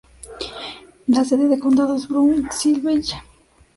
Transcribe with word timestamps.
La 1.07 1.23
sede 1.23 1.47
de 1.47 1.59
condado 1.59 1.95
es 1.95 2.07
Brownsville. 2.07 3.05